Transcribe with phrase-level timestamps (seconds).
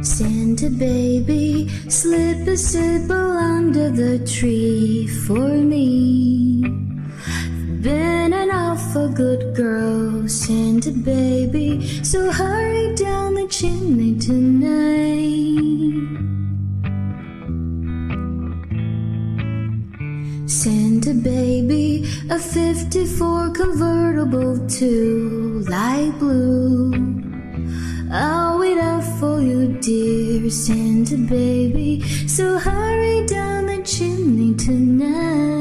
[0.00, 6.62] Santa baby, slip a sipple under the tree for me.
[7.82, 14.78] Been an awful good girl, Santa baby, so hurry down the chimney tonight.
[20.48, 26.57] Santa baby, a 54 convertible too light blue.
[29.88, 32.02] For you, dear Santa baby.
[32.26, 35.57] So hurry down the chimney tonight.